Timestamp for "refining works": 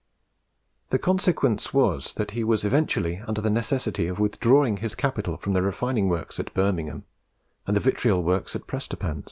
5.61-6.39